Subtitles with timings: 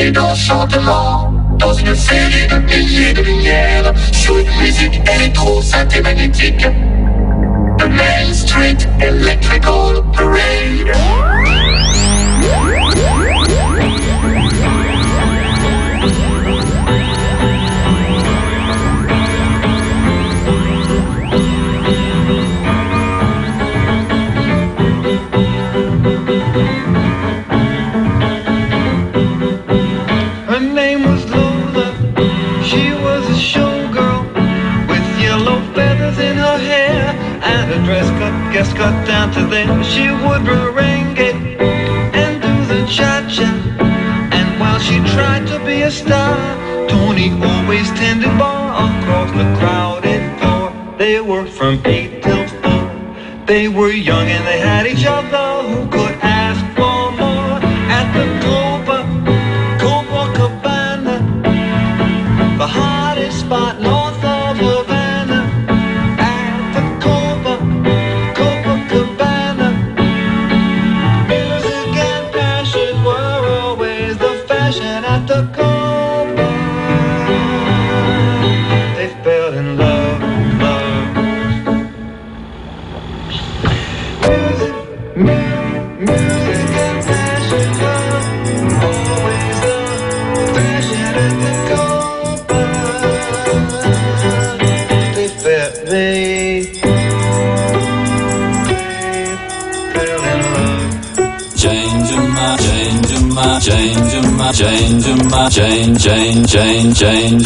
[0.00, 0.34] et dans
[1.58, 6.66] Dans une série de milliers de lumières Sur une musique électro-synthémagnétique
[7.78, 9.89] The Main Street Electrical.
[38.62, 41.18] gets cut down to them, she would merengue
[42.22, 43.50] and do the cha-cha.
[44.38, 46.36] And while she tried to be a star,
[46.86, 50.96] Tony always tended bar across the crowded floor.
[50.98, 52.84] They worked from eight till four.
[53.46, 55.49] They were young and they had each other.
[103.60, 107.44] changing my changing my change change change change change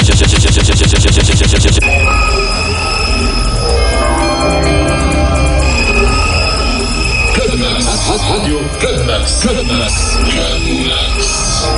[8.31, 9.95] Radio Club Max Club Max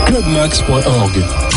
[0.06, 1.55] Club Max.org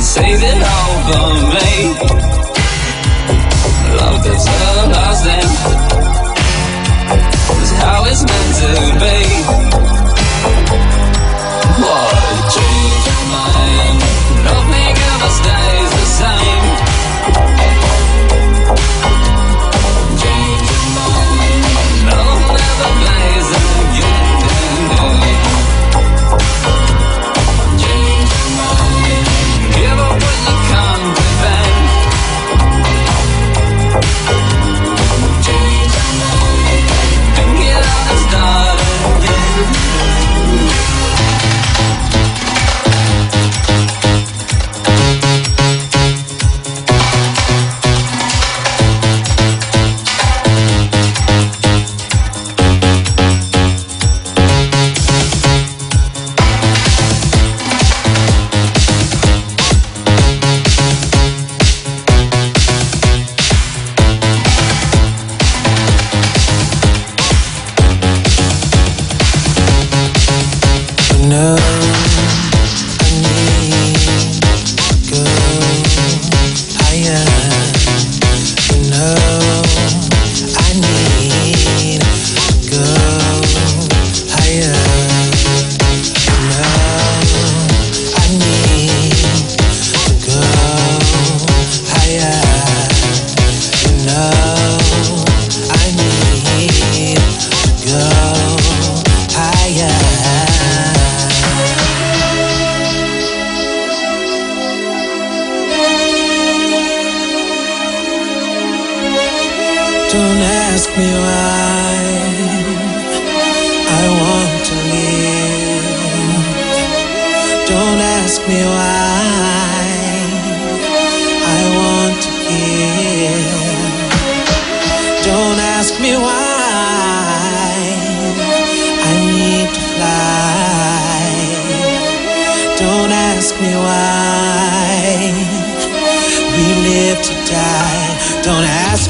[0.00, 1.70] say it all for me.
[3.98, 5.50] Love that's everlasting
[7.62, 8.70] is how it's meant to
[9.02, 9.18] be.
[11.82, 13.56] What a dream from my.
[14.44, 15.65] Nothing ever stands.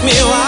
[0.06, 0.45] me why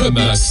[0.00, 0.49] Minimus.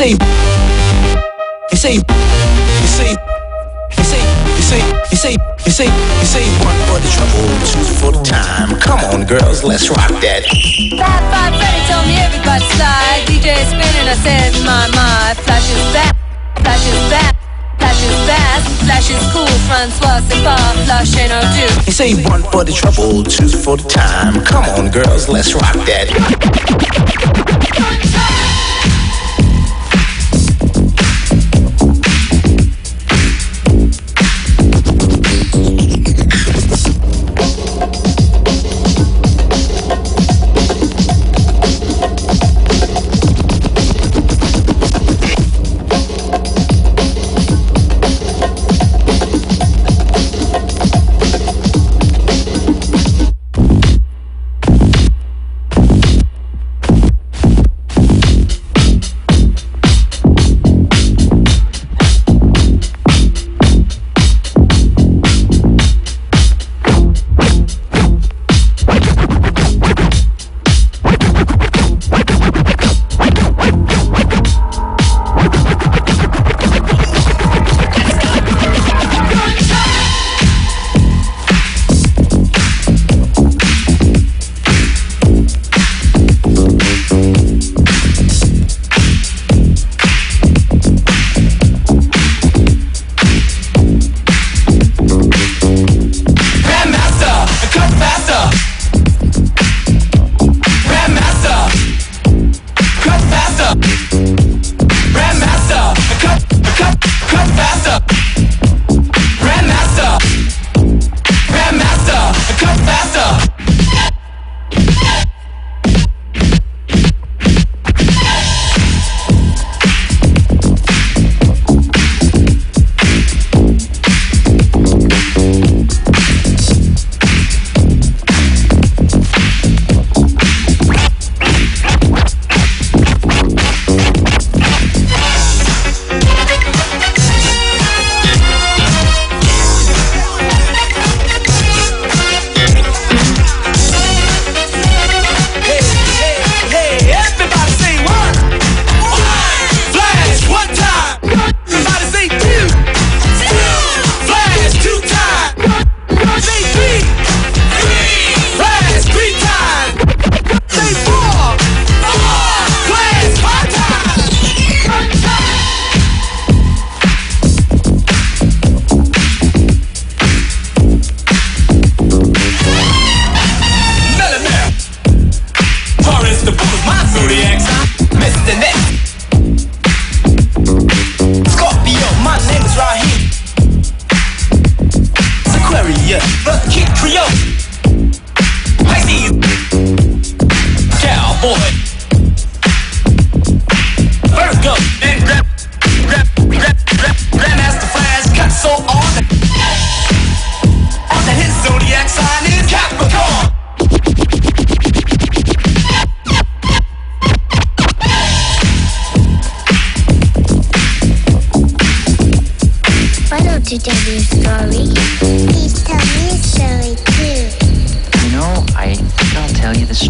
[0.00, 0.16] say,
[1.70, 3.12] you say, you say,
[3.92, 4.22] you say,
[4.56, 4.80] you say,
[5.10, 6.44] you say, you say, you say.
[6.64, 8.80] one for the trouble, two for the time.
[8.80, 10.48] Come on, girls, let's rock that.
[10.96, 13.28] Bad, bad, Freddy told me everybody slide.
[13.28, 16.16] DJ spinning, I said, my, my, flashes back,
[16.64, 17.36] flashes back.
[17.76, 21.66] Flash is fast, flash is cool, Francois and Bob, flush and O'Do.
[21.84, 24.44] You say one for the trouble, two for the time.
[24.44, 26.08] Come on, girls, let's rock that.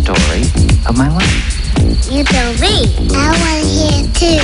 [0.02, 0.42] Story
[0.88, 2.10] of my life.
[2.10, 2.88] You tell me.
[3.12, 4.42] I want to hear too.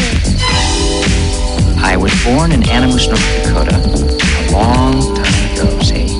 [1.83, 6.12] I was born in Animus, North Dakota, a long time ago, see?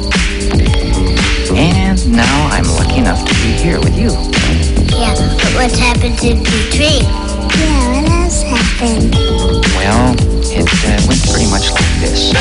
[1.55, 4.11] And now I'm lucky enough to be here with you.
[4.97, 7.03] Yeah, but what's happened to the tree?
[7.61, 9.15] Yeah, what else happened?
[9.77, 10.15] Well,
[10.53, 12.33] it uh, went pretty much like this.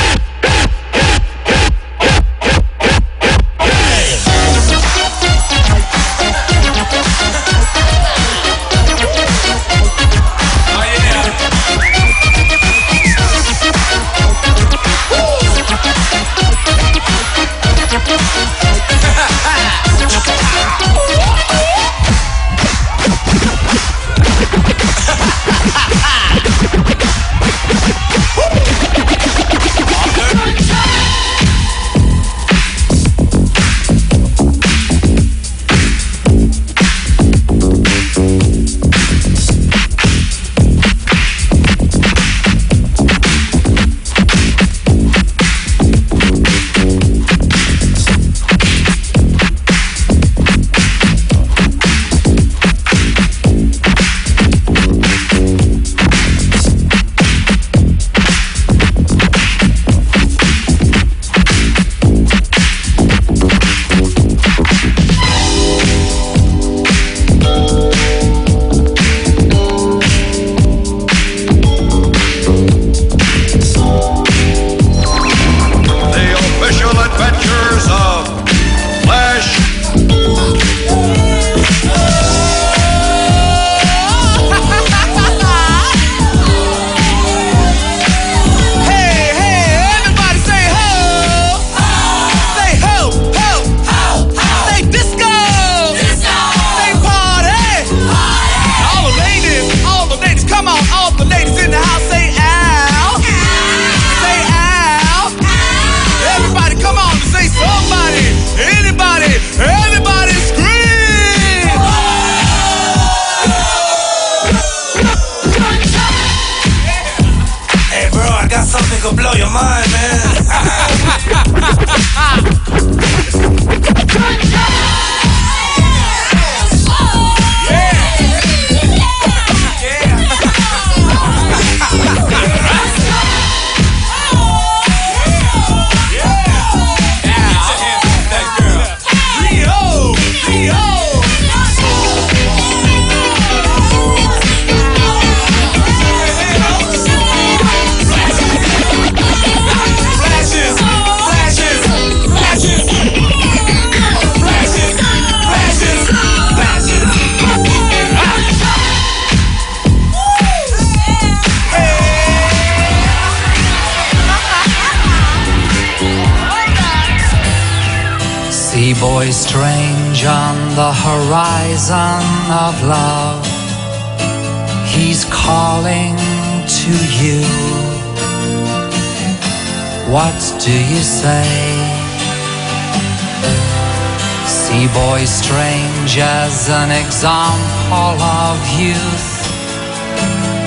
[186.17, 189.29] As an example of youth.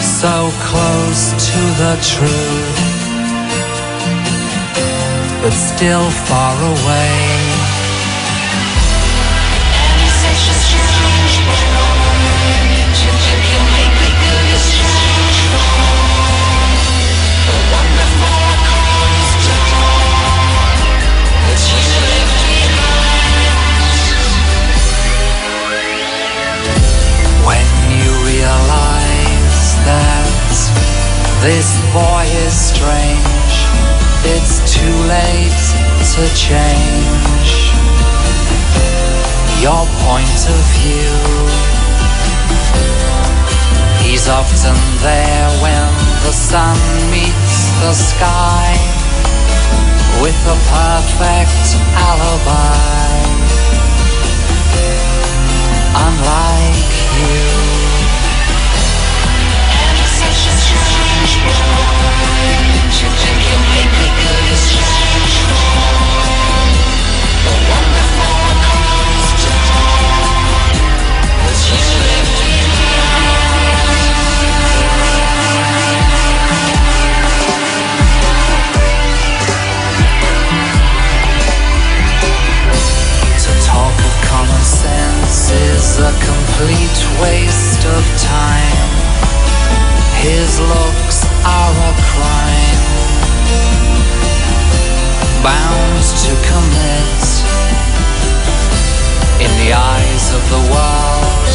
[0.03, 2.79] So close to the truth,
[5.41, 7.68] but still far away.
[44.31, 45.89] Often there when
[46.23, 46.77] the sun
[47.11, 48.77] meets the sky
[50.21, 53.18] with a perfect alibi.
[86.01, 88.89] a complete waste of time.
[90.23, 92.83] His looks are a crime.
[95.43, 97.23] Bound to commit
[99.43, 101.49] in the eyes of the world.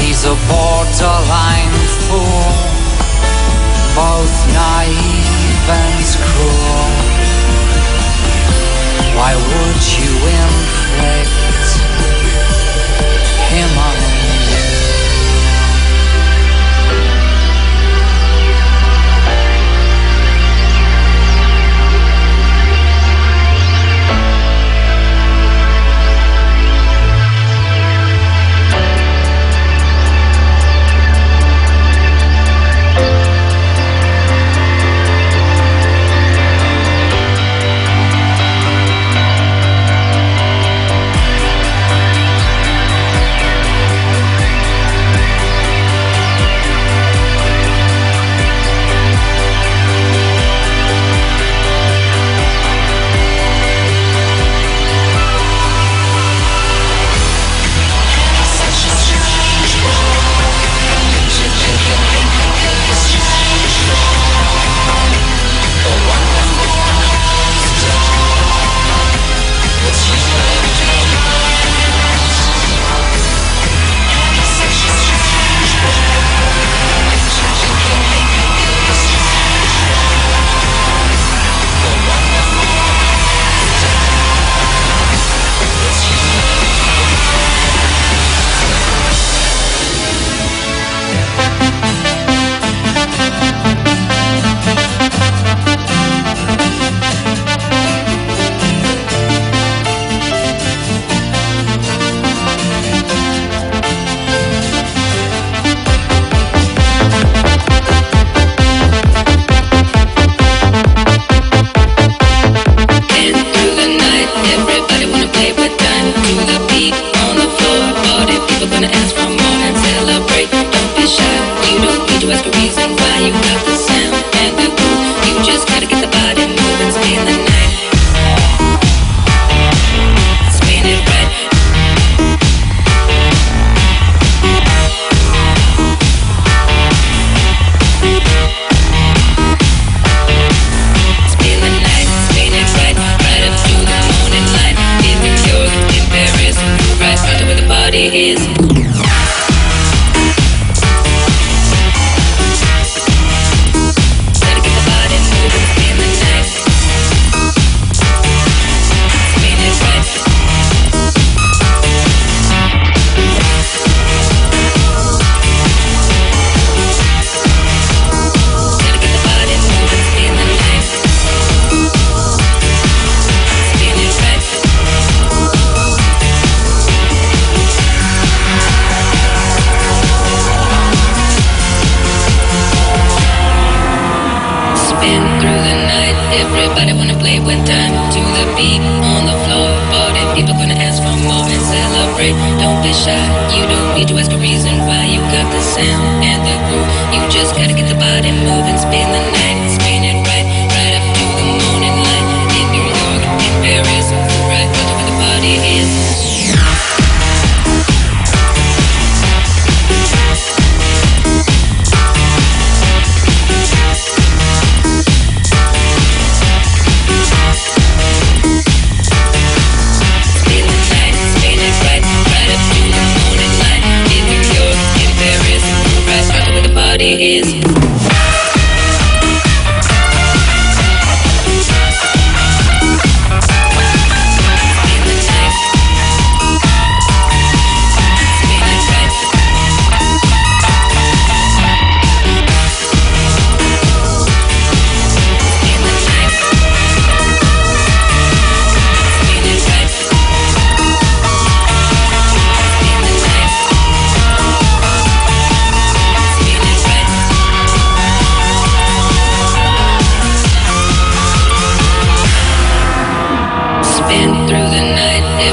[0.00, 1.76] He's a borderline
[2.08, 2.48] fool,
[3.92, 7.16] both naive and cruel.
[9.16, 11.45] Why would you inflict?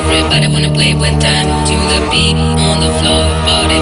[0.04, 3.24] Everybody wanna play one time to the beat on the floor.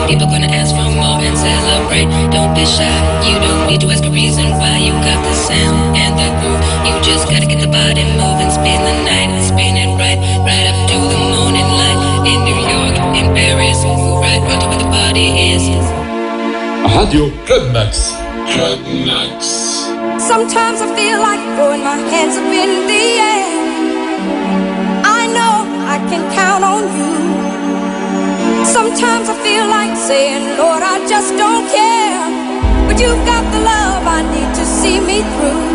[0.09, 2.03] People gonna ask for more and celebrate.
[2.35, 2.91] Don't be shy.
[3.23, 4.75] You don't need to ask a reason why.
[4.83, 6.59] You got the sound and the groove.
[6.83, 10.79] You just gotta get the body moving, spin the night, spin it right, right up
[10.91, 12.27] to the morning light.
[12.27, 13.79] In New York, in Paris,
[14.19, 15.63] right where the body is.
[16.91, 18.11] Radio Club Max.
[18.51, 19.87] Club Max.
[20.19, 23.40] Sometimes I feel like throwing my hands up in the air
[26.11, 27.13] can count on you.
[28.65, 32.27] Sometimes I feel like saying, Lord, I just don't care.
[32.85, 35.70] But you've got the love I need to see me through.